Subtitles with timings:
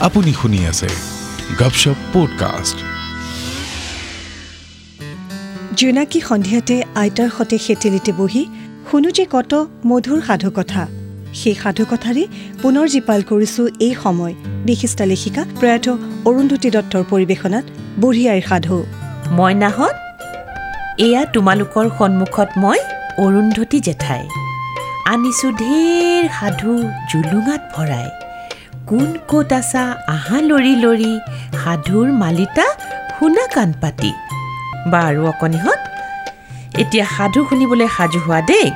[0.00, 0.88] আপুনি শুনি আছে
[1.58, 2.78] গপশপ পডকাষ্ট
[5.74, 8.42] জোনাকী সন্ধিয়াতে আইতাৰ সতে সেতেলিতে বহি
[8.90, 9.52] শুনো যে কত
[9.86, 10.82] মধুৰ সাধুকথা।
[11.34, 12.24] সেই সাধুকথাৰে
[12.62, 14.34] পুনৰ জীপাল কৰিছো এই সময়।
[14.64, 15.86] বিশিষ্ট লেখিকা প্ৰয়াত
[16.28, 17.64] অৰুন্ধতী দত্তৰ পৰিৱেশনাত
[18.00, 18.76] বুঢ়ী আইৰ সাধু
[19.30, 19.96] মইনাহঁত
[21.06, 22.78] এয়া তোমালোকৰ সন্মুখত মই
[23.24, 24.22] অৰুন্ধতী জেঠাই।
[25.12, 26.72] আনিছোঁ ঢেৰ সাধু
[27.10, 28.27] জুলুঙাত ভৰাই।
[28.88, 29.82] কোন ক'ত আছা?
[30.14, 31.12] আহা লৰি লৰি।
[31.62, 32.66] সাধুৰ মালিতা
[33.16, 34.10] শুনা কাণ পাতি।
[34.92, 35.80] বাৰু অকণিহঁত।
[36.82, 38.68] এতিয়া সাধু শুনিবলৈ সাজু হোৱা দেই।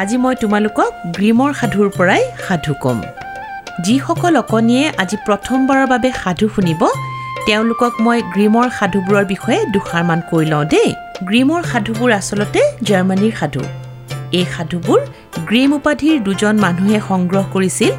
[0.00, 2.98] আজি মই তোমালোকক গ্ৰীমৰ সাধুৰ পৰাই সাধু ক'ম।
[3.84, 6.82] যিসকল অকণিয়ে আজি প্ৰথমবাৰৰ বাবে সাধু শুনিব
[7.46, 10.90] তেওঁলোকক মই গ্ৰীমৰ সাধুবোৰৰ বিষয়ে দুষাৰমান কৈ লওঁ দেই।
[11.28, 13.62] গ্ৰীমৰ সাধুবোৰ আচলতে জাৰ্মানীৰ সাধু।
[14.38, 15.00] এই সাধুবোৰ
[15.48, 17.92] গ্ৰীম উপাধিৰ দুজন মানুহে সংগ্ৰহ কৰিছিল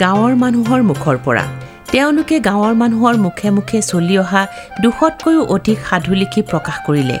[0.00, 1.44] গাঁৱৰ মানুহৰ মুখৰ পৰা।
[1.92, 4.46] তেওঁলোকে গাঁৱৰ মানুহৰ মুখে মুখে চলি অহা
[4.82, 7.18] দুশতকৈও অধিক সাধু লিখি প্ৰকাশ কৰিলে।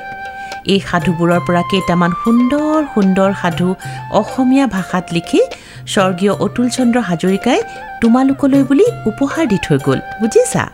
[0.64, 3.74] এই সাধুবোৰৰ পৰা কেইটামান সুন্দৰ সুন্দৰ সাধু
[4.10, 5.40] অসমীয়া ভাষাত লিখি
[5.86, 7.60] স্বৰ্গীয় অতুল চন্দ্ৰ হাজৰিকাই
[8.00, 10.64] তোমালোকলৈ বুলি উপহাৰ দি থৈ গ'ল বুজিছা?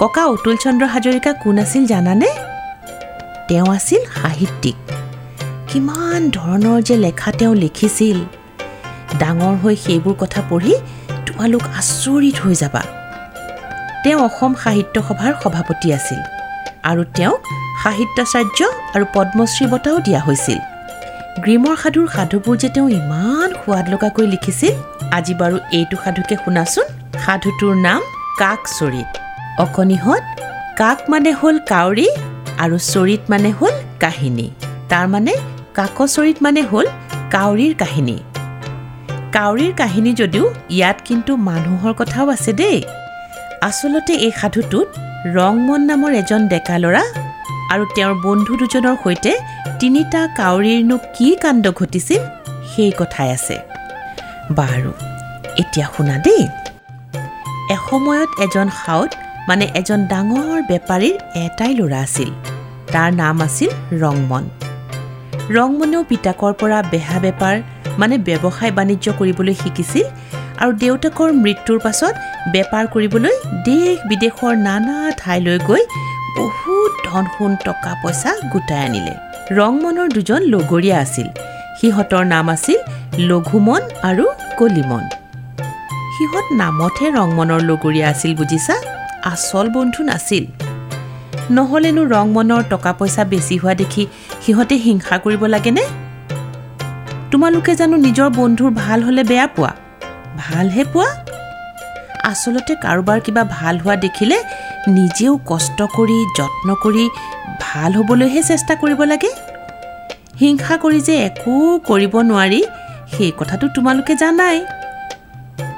[0.00, 2.28] ককা অতুল চন্দ্ৰ হাজৰিকা কোন আছিল জানানে?
[3.48, 4.74] তেওঁ আছিল সাহিত্যিক।
[5.68, 8.18] কিমান ধৰণৰ যে লেখা তেওঁ লিখিছিল।
[9.20, 10.74] ডাঙৰ হৈ সেইবোৰ কথা পঢ়ি
[11.26, 12.82] তোমালোক আচৰিত হৈ যাবা।
[14.02, 16.20] তেওঁ অসম সাহিত্য সভাৰ সভাপতি আছিল
[16.90, 17.40] আৰু তেওঁক
[17.82, 18.58] সাহিত্যাচাৰ্য
[18.94, 20.60] আৰু পদ্মশ্ৰী বঁটাও দিয়া হৈছিল।
[21.44, 24.74] গ্ৰীমৰ সাধুৰ সাধুবোৰ যে তেওঁ ইমান সোৱাদ লগাকৈ লিখিছিল
[25.18, 26.86] আজি বাৰু এইটো সাধুকে শুনাচোন।
[27.24, 28.00] সাধুটোৰ নাম
[28.40, 29.10] কাক চৰিত
[29.64, 30.24] অকণিহঁত
[30.80, 32.08] কাক মানে হ'ল কাউৰী
[32.64, 34.46] আৰু চৰিত মানে হ'ল কাহিনী।
[34.90, 35.34] তাৰমানে
[35.78, 36.86] কাকচৰিত মানে হ'ল
[37.34, 38.16] কাউৰীৰ কাহিনী।
[39.36, 42.78] কাউৰীৰ কাহিনী যদিও ইয়াত কিন্তু মানুহৰ কথাও আছে দেই।
[43.68, 44.88] আচলতে এই সাধুটোত
[45.36, 47.04] ৰংমন নামৰ এজন ডেকা ল'ৰা
[47.72, 49.32] আৰু তেওঁৰ বন্ধু দুজনৰ সৈতে
[49.80, 52.20] তিনিটা কাউৰীৰনো কি কাণ্ড ঘটিছিল
[52.70, 53.56] সেই কথাই আছে।
[54.58, 54.90] বাৰু
[55.60, 56.42] এতিয়া শুনা দেই।
[57.74, 59.10] এসময়ত এজন সাউত
[59.48, 62.30] মানে এজন ডাঙৰ বেপাৰীৰ এটাই ল'ৰা আছিল।
[62.92, 63.70] তাৰ নাম আছিল
[64.02, 64.44] ৰংমন।
[65.56, 67.56] ৰংমনেও পিতাকৰ পৰা বেহা বেপাৰ
[68.00, 70.06] মানে ব্যৱসায় বাণিজ্য কৰিবলৈ শিকিছিল
[70.62, 72.14] আৰু দেউতাকৰ মৃত্যুৰ পাছত
[72.52, 73.34] বেপাৰ কৰিবলৈ
[73.68, 75.82] দেশ বিদেশৰ নানা ঠাইলৈ গৈ
[76.38, 79.14] বহুত ধন সোণ টকা পইচা গোটাই আনিলে।
[79.58, 81.28] ৰংমনৰ দুজন লগৰীয়া আছিল।
[81.80, 82.78] সিহঁতৰ নাম আছিল
[83.28, 84.24] লঘুমন আৰু
[84.58, 85.04] কলিমন।
[86.14, 88.74] সিহঁত নামতহে ৰংমনৰ লগৰীয়া আছিল বুজিছা?
[89.32, 90.44] আচল বন্ধু নাছিল।
[91.56, 94.02] নহ'লেনো ৰংমনৰ টকা পইচা বেছি হোৱা দেখি
[94.42, 95.84] সিহঁতে হিংসা কৰিব লাগেনে?
[97.32, 99.72] তোমালোকে জানো নিজৰ বন্ধুৰ ভাল হ'লে বেয়া পোৱা?
[100.38, 101.08] ভালহে পোৱা?
[102.24, 104.36] আচলতে কাৰোবাৰ কিবা ভাল হোৱা দেখিলে
[104.88, 107.04] নিজেও কষ্ট কৰি যত্ন কৰি
[107.60, 109.30] ভাল হ'বলৈহে চেষ্টা কৰিব লাগে।
[110.40, 112.60] হিংসা কৰি যে একো কৰিব নোৱাৰি
[113.16, 114.58] সেই কথাটো তোমালোকে জানাই।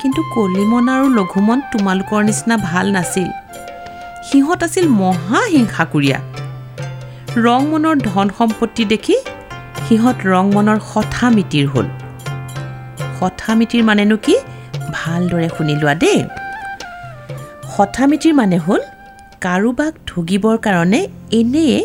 [0.00, 3.28] কিন্তু কলিমন আৰু লঘুমন তোমালোকৰ নিচিনা ভাল নাছিল।
[4.27, 6.19] সিহঁত আছিল মহা হিংসাকুৰীয়া।
[7.47, 9.16] ৰংমনৰ ধন সম্পত্তি দেখি
[9.91, 11.87] সিহঁত ৰংমনৰ শঠা মিতিৰ হ'ল।
[13.19, 14.34] শঠা মিতিৰ মানেনো কি?
[14.97, 16.19] ভালদৰে শুনি লোৱা দেই।
[17.75, 18.81] শঠা মিতিৰ মানে হ'ল
[19.45, 21.01] কাৰোবাক ঠগিবৰ কাৰণে
[21.39, 21.78] এনেয়ে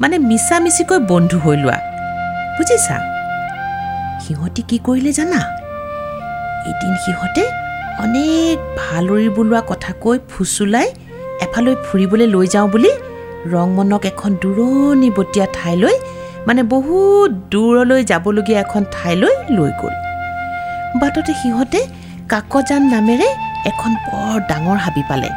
[0.00, 1.78] মানে মিছা মিছিকৈ বন্ধু হৈ লোৱা।
[2.56, 2.96] বুজিছা?
[4.22, 5.40] সিহঁতি কি কৰিলে জানা?
[6.70, 7.44] এদিন সিহঁতে
[8.04, 10.86] অনেক ভালৰি বোলোৱা কথা কৈ ফুচুলাই
[11.44, 12.90] এফালৈ ফুৰিবলৈ লৈ যাওঁ বুলি
[13.54, 15.96] ৰংমনক এখন দূৰণিবতীয়া ঠাইলৈ
[16.48, 19.94] মানে বহুত দূৰলৈ যাবলগীয়া এখন ঠাইলৈ লৈ গ'ল।
[21.00, 21.80] বাটতে সিহঁতে
[22.32, 23.28] কাকজান নামেৰে
[23.70, 25.30] এখন বৰ ডাঙৰ হাবি পালে।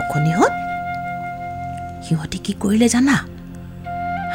[0.00, 0.52] অকণিহঁত
[2.04, 3.16] সিহঁতে কি কৰিলে জানা?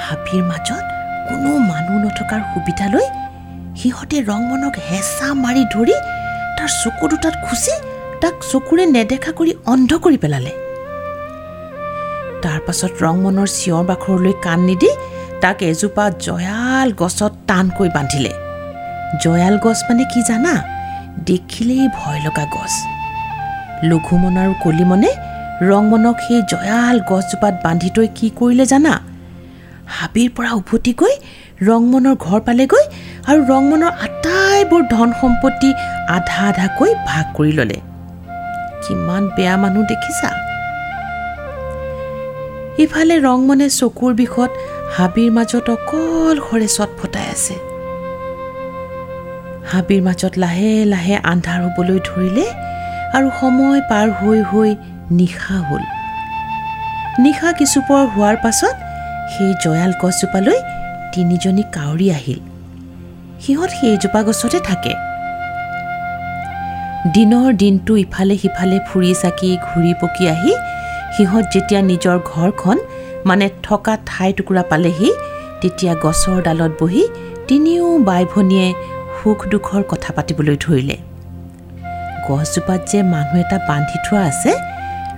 [0.06, 0.84] হাবিৰ মাজত
[1.28, 3.08] কোনো মানুহ নথকাৰ সুবিধালৈ
[3.80, 5.96] সিহঁতে ৰংমনক হেঁচা মাৰি ধৰি
[6.58, 7.74] তাৰ চকু দুটাত খুচি
[8.22, 10.52] তাক চকুৰে নেদেখা কৰি অন্ধ কৰি পেলালে।
[12.44, 14.90] তাৰ পাছত ৰংমনৰ চিঞৰ বাখৰলৈ কাণ নিদি
[15.42, 18.34] তাক এজোপা জয়াল গছত টানকৈ বান্ধিলে।
[19.24, 20.54] জয়াল গছ মানে কি জানা?
[21.26, 22.74] দেখিলেই ভয় লগা গছ।
[23.84, 25.12] লঘুমন আৰু কলিমনে
[25.62, 28.94] ৰংমনক সেই জয়াল গছজোপাত বান্ধি থৈ কি কৰিলে জানা?
[29.96, 31.16] হাবিৰ পৰা উভতি গৈ
[31.70, 32.86] ৰংমনৰ ঘৰ পালেগৈ
[33.30, 35.70] আৰু ৰংমনৰ আটাইবোৰ ধন সম্পত্তি
[36.16, 37.80] আধা আধাকৈ ভাগ কৰি ল'লে।
[38.84, 40.30] কিমান বেয়া মানুহ দেখিছা?
[42.84, 44.52] ইফালে ৰংমনে চকুৰ বিষত
[44.98, 47.56] হাবিৰ মাজত অকলশৰে চটফটাই আছে।
[49.72, 52.46] হাবিৰ মাজত লাহে লাহে আন্ধাৰ হ'বলৈ ধৰিলে
[53.16, 54.70] আৰু সময় পাৰ হৈ হৈ
[55.20, 55.84] নিশা হ'ল।
[57.24, 58.76] নিশা কিছুপৰ হোৱাৰ পাছত
[59.34, 60.58] সেই জয়াল গছজোপালৈ
[61.14, 62.40] তিনিজনী কাউৰী আহিল।
[63.42, 64.94] সিহঁত সেইজোপা গছতে থাকে।
[67.16, 70.54] দিনৰ দিনটো ইফালে সিফালে ফুৰি চাকি ঘূৰি পকি আহি
[71.16, 72.78] সিহঁত যেতিয়া নিজৰ ঘৰখন
[73.28, 75.10] মানে থকা ঠাই টুকুৰা পালেহি
[75.62, 77.04] তেতিয়া গছৰ ডালত বহি
[77.48, 78.68] তিনিও বাই ভনীয়ে
[79.18, 80.98] সুখ দুখৰ কথা পাতিবলৈ ধৰিলে।
[82.28, 84.52] গছজোপাত যে মানুহ এটা বান্ধি থোৱা আছে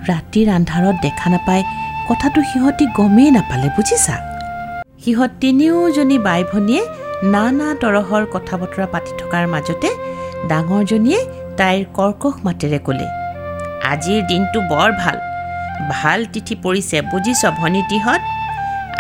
[0.10, 1.64] ৰাতিৰ আন্ধাৰত দেখা নাপায়
[2.10, 4.16] কথাটো সিহঁতি গমেই নাপালে বুজিছা?
[5.04, 6.82] সিহঁত তিনিওজনী বাই ভনীয়ে
[7.34, 9.90] নানা তৰহৰ কথা বতৰা পাতি থকাৰ মাজতে
[10.50, 11.20] ডাঙৰজনীয়ে
[11.60, 13.08] তাইৰ কৰ্কশ মাতেৰে ক'লে
[13.92, 15.18] আজিৰ দিনটো বৰ ভাল।
[15.94, 18.22] ভাল তিথি পৰিছে বুজিছ ভনীটিহঁত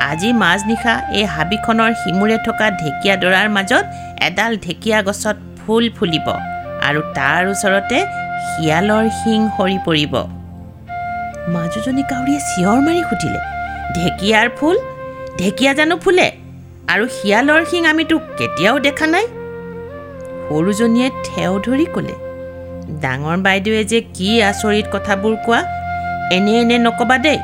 [0.09, 3.85] আজি মাজনিশা এই হাবিখনৰ সিমূৰে থকা ঢেকীয়াডৰাৰ মাজত
[4.27, 6.27] এডাল ঢেকীয়া গছত ফুল ফুলিব
[6.88, 7.97] আৰু তাৰ ওচৰতে
[8.50, 10.13] শিয়ালৰ শিং সৰি পৰিব।
[11.53, 13.41] মাজুজনী কাউৰীয়ে চিঞৰ মাৰি সুধিলে
[13.95, 14.77] ঢেকীয়াৰ ফুল?
[15.39, 16.27] ঢেকীয়া জানো ফুলে?
[16.88, 19.25] আৰু শিয়ালৰ শিং আমিতো কেতিয়াও দেখা নাই?
[20.45, 22.15] সৰুজনীয়ে ঠেও ধৰি ক'লে
[23.01, 25.59] ডাঙৰ বাইদেৱে যে কি আচৰিত কথাবোৰ কোৱা
[26.35, 27.39] এনে এনে নকবা দেই।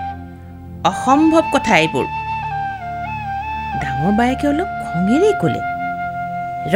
[0.91, 2.05] অসম্ভৱ কথা এইবোৰ।
[3.81, 5.61] ডাঙৰ বায়েকে অলপ খঙেৰেই ক'লে
[6.73, 6.75] ৰ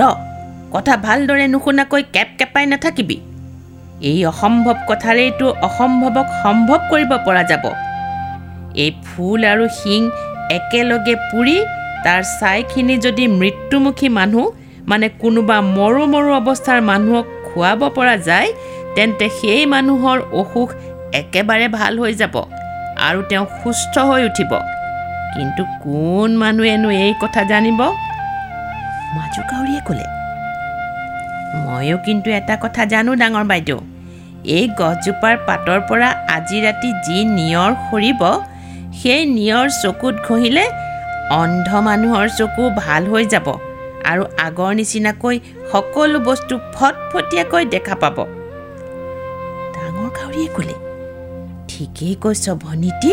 [0.74, 3.18] কথা ভালদৰে নুশুনাকৈ কেপ কেপাই নাথাকিবি।
[4.10, 7.66] এই অসম্ভৱ কথাৰেইতো অসম্ভৱক সম্ভৱ কৰিব পৰা যাব।
[8.76, 10.02] এই ফুল আৰু শিং
[10.58, 11.58] একেলগে পুৰি
[12.06, 14.46] তাৰ ছাইখিনি যদি মৃত্যুমুখী মানুহ
[14.90, 18.50] মানে কোনোবা মৰো মৰো অৱস্থাৰ মানুহক খুৱাব পৰা যায়
[18.96, 20.70] তেন্তে সেই মানুহৰ অসুখ
[21.20, 22.36] একেবাৰে ভাল হৈ যাব
[23.08, 24.52] আৰু তেওঁ সুস্থ হৈ উঠিব।
[25.36, 27.80] কিন্তু কোন মানুহেনো এই কথা জানিব?
[29.16, 30.06] মাজু কাউৰীয়ে ক'লে
[31.64, 33.80] ময়ো কিন্তু এটা কথা জানো ডাঙৰ বাইদেউ
[34.56, 38.22] এই গছজোপাৰ পাতৰ পৰা আজি ৰাতি যি নিয়ৰ সৰিব
[39.00, 40.64] সেই নিয়ৰ চকুত ঘঁহিলে
[41.42, 43.48] অন্ধ মানুহৰ চকু ভাল হৈ যাব
[44.12, 45.36] আৰু আগৰ নিচিনাকৈ
[45.72, 48.18] সকলো বস্তু ফটফটীয়াকৈ দেখা পাব।
[49.76, 50.76] ডাঙৰ কাউৰীয়ে ক'লে
[51.82, 53.12] ঠিকেই কৈছ ভনীটি।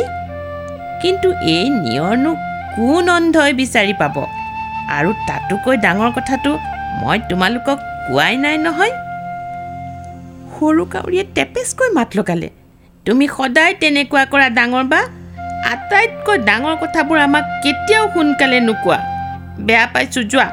[1.03, 2.31] কিন্তু এই নিয়ৰনো
[2.77, 4.17] কোন অন্ধই বিচাৰি পাব?
[4.97, 6.51] আৰু তাতোকৈ ডাঙৰ কথাটো
[7.01, 8.95] মই তোমালোকক কোৱাই নাই নহয়।
[10.55, 12.49] সৰু কাউৰীয়ে টেপেচকৈ মাত লগালে।
[13.07, 15.01] তুমি সদায় তেনেকুৱা কৰা ডাঙৰ বা
[15.73, 18.99] আটাইতকৈ ডাঙৰ কথাবোৰ আমাক কেতিয়াও সোনকালে নোকোৱা।
[19.67, 20.49] বেয়া পাইছোঁ যোৱা।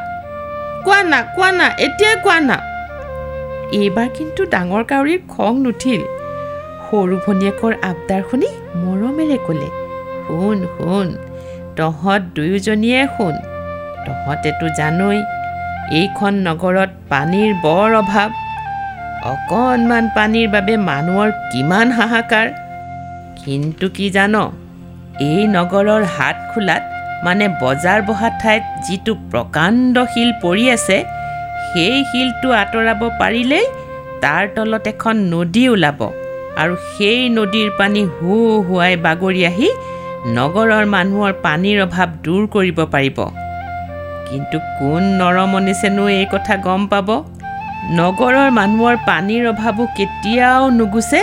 [0.85, 2.57] কোৱা না কোৱা না এতিয়াই কোৱা না।
[3.79, 6.01] এইবাৰ কিন্তু ডাঙৰ কাউৰীৰ খং নুঠিল।
[6.95, 8.49] সৰু ভনীয়েকৰ আবদাৰ শুনি
[8.81, 9.69] মৰমেৰে ক'লে
[10.25, 11.07] শুন শুন
[11.77, 13.35] তহঁত দুয়োজনীয়ে শুন
[14.05, 15.19] তহঁতেতো জানই
[15.99, 18.29] এইখন নগৰত পানীৰ বৰ অভাৱ।
[19.31, 22.47] অকণমান পানীৰ বাবে মানুহৰ কিমান হাহাকাৰ।
[23.41, 24.35] কিন্তু কি জান
[25.29, 26.83] এই নগৰৰ হাত খোলাত
[27.25, 30.97] মানে বজাৰ বহা ঠাইত যিটো প্ৰকাণ্ড শিল পৰি আছে
[31.69, 33.65] সেই শিলটো আঁতৰাব পাৰিলেই
[34.23, 35.99] তাৰ তলত এখন নদী ওলাব।
[36.61, 38.33] আৰু সেই নদীৰ পানী হু
[38.67, 39.69] হুৱাই বাগৰি আহি
[40.37, 43.17] নগৰৰ মানুহৰ পানীৰ অভাৱ দূৰ কৰিব পাৰিব।
[44.29, 47.09] কিন্তু কোন নৰমনিছেনো এই কথা গম পাব?
[47.99, 51.21] নগৰৰ মানুহৰ পানীৰ অভাৱো কেতিয়াও নুগুচে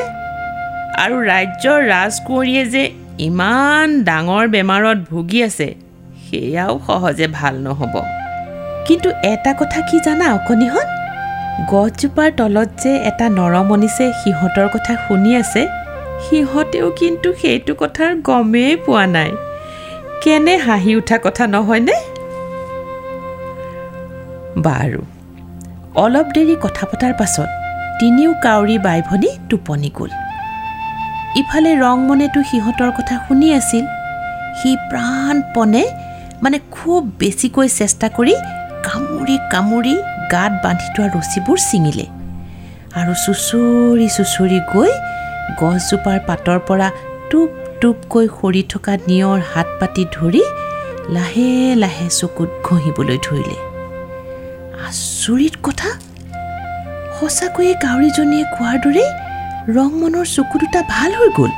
[1.02, 2.82] আৰু ৰাজ্যৰ ৰাজকুঁৱৰীয়ে যে
[3.28, 5.68] ইমান ডাঙৰ বেমাৰত ভুগি আছে
[6.24, 7.94] সেয়াও সহজে ভাল নহ'ব।
[8.86, 10.88] কিন্তু এটা কথা কি জানা অকণিহঁত
[11.70, 15.62] গছজোপাৰ তলত যে এটা নৰমনিছে সিহঁতৰ কথা শুনি আছে
[16.24, 19.30] সিহঁতেও কিন্তু সেইটো কথাৰ গমেই পোৱা নাই।
[20.22, 21.96] কেনে হাঁহি উঠা কথা নহয়নে?
[24.64, 25.00] বাৰু
[25.94, 27.48] অলপ দেৰি কথা পতাৰ পাছত
[28.00, 30.10] তিনিও কাউৰী বাই ভনী টোপনি গ'ল।
[31.40, 33.84] ইফালে ৰংমনেতো সিহঁতৰ কথা শুনি আছিল।
[34.58, 35.84] সি প্ৰাণপণে
[36.42, 38.34] মানে খুব বেছিকৈ চেষ্টা কৰি
[38.86, 39.94] কামুৰি কামুৰি
[40.32, 42.06] গাত বান্ধি থোৱা ৰছীবোৰ ছিঙিলে।
[42.98, 44.92] আৰু চুচৰি চুচৰি গৈ
[45.60, 46.88] গছজোপাৰ পাতৰ পৰা
[47.30, 50.42] টোপ টোপকৈ সৰি থকা নিয়ৰ হাত পাতি ধৰি
[51.16, 51.48] লাহে
[51.82, 53.56] লাহে চকুত ঘঁহিবলৈ ধৰিলে।
[54.88, 55.90] আচৰিত কথা!
[57.16, 59.10] সঁচাকৈয়ে কাউৰীজনীয়ে কোৱাৰ দৰেই
[59.76, 61.52] ৰংমনৰ চকু দুটা ভাল হৈ গ'ল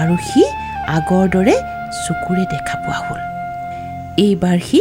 [0.00, 0.42] আৰু সি
[0.96, 1.54] আগৰ দৰে
[2.04, 3.20] চকুৰে দেখা পোৱা হ'ল।
[4.24, 4.80] এইবাৰ সি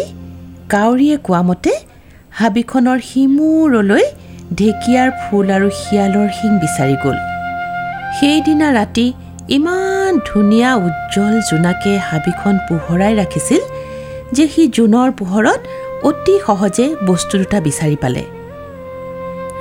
[0.73, 1.71] কাউৰীয়ে কোৱা মতে
[2.39, 4.05] হাবিখনৰ সিমূৰলৈ
[4.59, 7.17] ঢেকীয়াৰ ফুল আৰু শিয়ালৰ শিং বিচাৰি গ'ল।
[8.17, 9.07] সেইদিনা ৰাতি
[9.57, 13.61] ইমান ধুনীয়া উজ্জ্বল জোনাকে হাবিখন পোহৰাই ৰাখিছিল
[14.35, 15.61] যে সি জোনৰ পোহৰত
[16.09, 18.23] অতি সহজে বস্তু দুটা বিচাৰি পালে।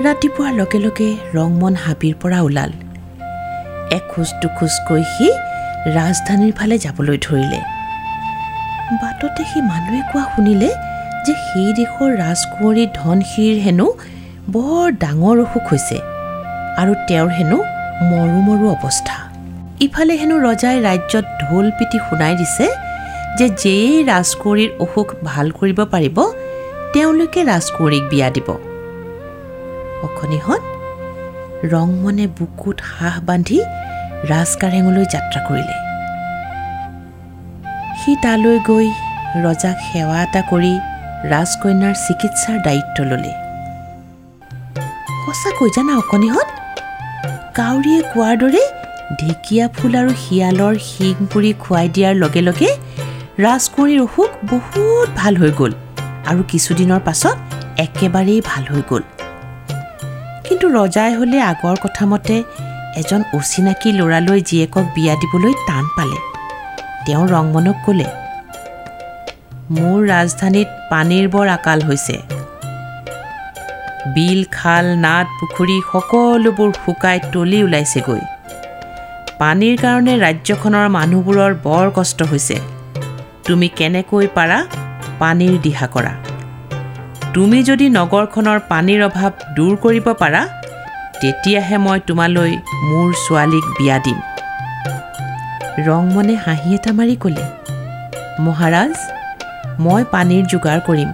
[0.07, 2.73] ৰাতিপুৱাৰ লগে লগে ৰংমন হাবিৰ পৰা ওলাল।
[3.99, 5.29] এখোজ দুখোজকৈ সি
[5.99, 7.61] ৰাজধানীৰ ফালে যাবলৈ ধৰিলে।
[9.01, 10.71] বাটতে সি মানুহে কোৱা শুনিলে
[11.27, 13.87] যে সেই দেশৰ ৰাজকুঁৱৰী ধনশিৰিৰ হেনো
[14.55, 15.99] বৰ ডাঙৰ অসুখ হৈছে
[16.81, 17.59] আৰু তেওঁৰ হেনো
[18.11, 19.17] মৰো মৰো অৱস্থা।
[19.87, 22.67] ইফালে হেনো ৰজাই ৰাজ্যত ঢোল পিটি শুনাই দিছে
[23.39, 26.17] যে যেয়েই ৰাজকুঁৱৰীৰ অসুখ ভাল কৰিব পাৰিব
[26.95, 28.49] তেওঁলোকে ৰাজকুঁৱৰীক বিয়া দিব।
[30.07, 30.63] অখনিহঁত
[31.73, 33.59] ৰংমনে বুকুত হাঁহ বান্ধি
[34.33, 35.77] ৰাজকাৰেঙলৈ যাত্ৰা কৰিলে।
[38.01, 38.87] সি তালৈ গৈ
[39.45, 40.73] ৰজাক সেৱা এটা কৰি
[41.33, 43.33] ৰাজকন্যাৰ চিকিৎসাৰ দায়িত্ব ল'লে।
[45.25, 46.49] সঁচাকৈ জানা অকণিহঁত?
[47.59, 48.63] কাউৰীয়ে কোৱাৰ দৰে
[49.21, 52.71] ঢেকীয়া ফুল আৰু শিয়ালৰ শিং পুৰি খুৱাই দিয়াৰ লগে লগে
[53.45, 55.73] ৰাজকুঁৱৰীৰ অসুখ বহুত ভাল হৈ গ'ল
[56.31, 57.37] আৰু কিছুদিনৰ পাছত
[57.85, 59.03] একেবাৰেই ভাল হৈ গ'ল।
[60.47, 62.37] কিন্তু ৰজাই হ'লে আগৰ কথামতে
[63.01, 66.19] এজন অচিনাকি ল'ৰালৈ জীয়েকক বিয়া দিবলৈ টান পালে।
[67.07, 68.07] তেওঁ ৰংমনক ক'লে
[69.73, 72.17] মোৰ ৰাজধানীত পানীৰ বৰ আকাল হৈছে।
[74.15, 78.21] বিল খাল নাদ পুখুৰী সকলোবোৰ শুকাই তলি ওলাইছেগৈ।
[79.39, 82.57] পানীৰ কাৰণে ৰাজ্যখনৰ মানুহবোৰৰ বৰ কষ্ট হৈছে।
[83.47, 84.59] তুমি কেনেকৈ পাৰা
[85.19, 86.13] পানীৰ দিহা কৰা?
[87.35, 90.43] তুমি যদি নগৰখনৰ পানীৰ অভাৱ দূৰ কৰিব পাৰা
[91.21, 92.53] তেতিয়াহে মই তোমালৈ
[92.89, 94.19] মোৰ ছোৱালীক বিয়া দিম।
[95.89, 97.45] ৰংমনে হাঁহি এটা মাৰি ক'লে
[98.41, 98.95] মহাৰাজ
[99.81, 101.11] মই পানীৰ যোগাৰ কৰিম।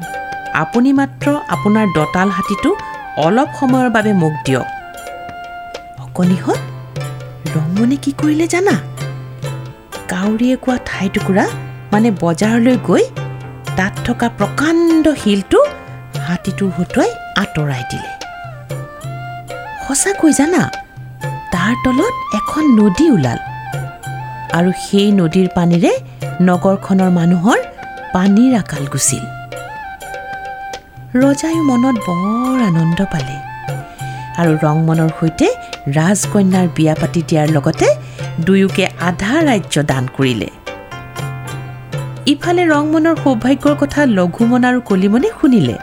[0.55, 2.71] আপুনি মাত্ৰ আপোনাৰ দঁতাল হাতীটো
[3.17, 4.67] অলপ সময়ৰ বাবে মোক দিয়ক।
[6.05, 6.61] অকণিহঁত
[7.55, 8.75] ৰংমনে কি কৰিলে জানা?
[10.09, 11.47] কাউৰীয়ে কোৱা ঠাইটুকুৰা
[11.93, 13.05] মানে বজাৰলৈ গৈ
[13.77, 15.61] তাত থকা প্ৰকাণ্ড শিলটো
[16.27, 18.11] হাতীটোৰ হতুৱাই আঁতৰাই দিলে।
[19.89, 20.63] সঁচাকৈ জানা
[21.53, 23.39] তাৰ তলত এখন নদী ওলাল।
[24.59, 25.93] আৰু সেই নদীৰ পানীৰে
[26.43, 27.59] নগৰখনৰ মানুহৰ
[28.15, 29.25] পানীৰ আকাল গুচিল
[31.23, 33.37] ৰজায়ো মনত বৰ আনন্দ পালে
[34.41, 35.47] আৰু ৰংমনৰ সৈতে
[35.99, 37.87] ৰাজকন্যাৰ বিয়া পাতি দিয়াৰ লগতে
[38.47, 40.49] দুয়োকে আধা ৰাজ্য দান কৰিলে।
[42.33, 45.77] ইফালে ৰংমনৰ সৌভাগ্যৰ কথা লঘুমন আৰু কলিমনে শুনিলে।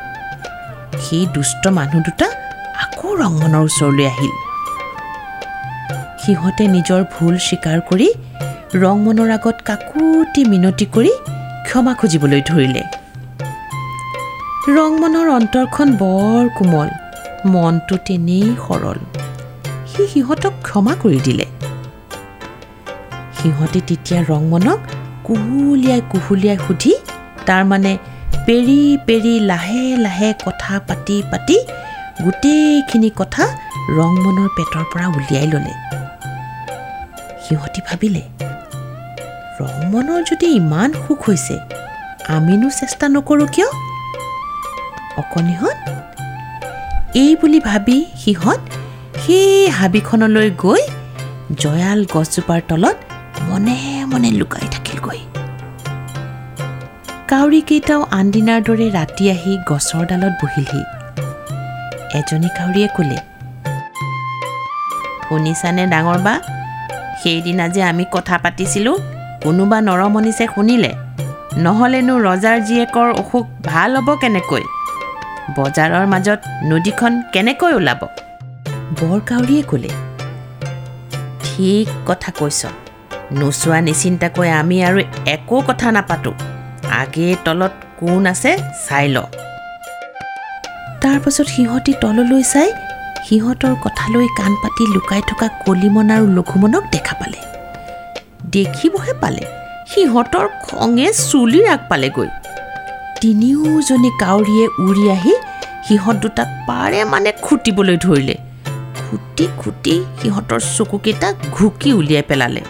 [1.03, 2.27] সেই দুষ্ট মানুহ দুটা
[2.83, 4.33] আকৌ ৰংমনৰ ওচৰলৈ আহিল।
[6.21, 8.07] সিহঁতে নিজৰ ভুল স্বীকাৰ কৰি
[8.83, 11.13] ৰংমনৰ আগত কাকুতি মিনতি কৰি
[11.67, 12.83] ক্ষমা খুজিবলৈ ধৰিলে।
[14.77, 16.89] ৰংমনৰ অন্তৰখন বৰ কোমল
[17.53, 18.99] মনটো তেনেই সৰল।
[19.91, 21.45] সি সিহঁতক ক্ষমা কৰি দিলে।
[23.37, 24.79] সিহঁতে তেতিয়া ৰংমনক
[25.27, 26.93] কুহুলিয়াই কুহুলিয়াই সুধি
[27.47, 27.93] তাৰমানে
[28.45, 31.57] পেৰি পেৰি লাহে লাহে কথা পাতি পাতি
[32.23, 33.43] গোটেইখিনি কথা
[33.99, 35.73] ৰংমনৰ পেটৰ পৰা উলিয়াই ল'লে।
[37.43, 38.23] সিহঁতি ভাবিলে
[39.59, 41.55] ৰংমনৰ যদি ইমান সুখ হৈছে
[42.35, 43.69] আমিনো চেষ্টা নকৰোঁ কিয়?
[45.21, 45.77] অকণিহঁত
[47.21, 48.61] এই বুলি ভাবি সিহঁত
[49.23, 50.81] সেই হাবিখনলৈ গৈ
[51.61, 52.97] জয়াল গছজোপাৰ তলত
[53.49, 53.77] মনে
[54.11, 55.19] মনে লুকাই থাকিলগৈ।
[57.31, 60.81] কাউৰীকেইটাও আনদিনাৰ দৰে ৰাতি আহি গছৰ ডালত বহিলহি।
[62.19, 63.17] এজনী কাউৰীয়ে ক'লে
[65.25, 66.35] শুনিছানে ডাঙৰ বা?
[67.21, 68.97] সেইদিনা যে আমি কথা পাতিছিলোঁ
[69.43, 70.91] কোনোবা নৰমনিছে শুনিলে।
[71.65, 74.63] নহ'লেনো ৰজাৰ জীয়েকৰ অসুখ ভাল হ'ব কেনেকৈ?
[75.57, 78.01] বজাৰৰ মাজত নদীখন কেনেকৈ ওলাব?
[78.99, 79.91] বৰকাউৰীয়ে ক'লে
[81.43, 82.61] ঠিক কথা কৈছ।
[83.31, 86.35] নোচোৱা নিচিন্তাকৈ আমি আৰু একো কথা নাপাতোঁ।
[87.01, 88.51] আগে তলত কোন আছে
[88.87, 89.17] চাই ল।
[91.01, 92.69] তাৰপাছত সিহঁতি তললৈ চাই
[93.25, 97.46] সিহঁতৰ কথালৈ কাণ পাতি লুকাই থকা কলিমন আৰু লঘুমনক দেখা পালে।
[98.55, 99.43] দেখিবহে পালে।
[99.91, 102.29] সিহঁতৰ খঙে চুলিৰ আগ পালেগৈ
[103.21, 105.33] তিনিওজনী কাউৰীয়ে উৰি আহি
[105.87, 108.35] সিহঁত দুটাক পাৰে মানে খুটিবলৈ ধৰিলে।
[109.01, 112.61] খুটি খুটি সিহঁতৰ চকুকেইটা ঘুকি উলিয়াই পেলালে।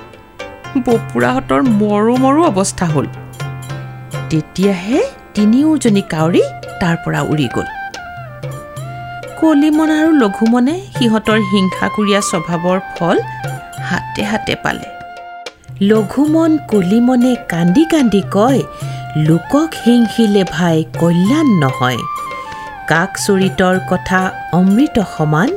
[0.86, 3.08] বপুৰাহঁতৰ মৰো মৰো অৱস্থা হ'ল।
[4.30, 5.00] তেতিয়াহে
[5.36, 6.44] তিনিওজনী কাউৰী
[6.82, 7.68] তাৰ পৰা উৰি গ'ল।
[9.40, 13.18] কলিমন আৰু লঘুমনে সিহঁতৰ হিংসাকুৰীয়া স্বভাৱৰ ফল
[13.90, 14.88] হাতে হাতে পালে।
[15.82, 18.62] লঘুমন কলিমনে কান্দি কান্দি কয়
[19.18, 21.98] লোকক হিংসিলে ভাই কল্যাণ নহয়।
[22.88, 25.50] কাক চৰিতৰ কথা অমৃত সমান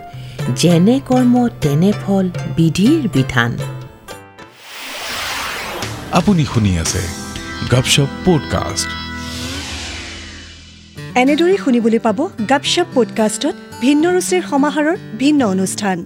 [0.56, 3.58] যেনে কৰ্ম তেনে ফল বিধিৰ বিধান।
[6.12, 7.02] আপুনি শুনি আছে
[7.70, 8.88] গপশপ পডকাষ্ট।
[11.14, 16.04] এনেদৰেই শুনিবলৈ পাব গাপশ্বপ পডকাষ্টত ভিন্ন ৰুচিৰ সমাহাৰৰ ভিন্ন অনুষ্ঠান।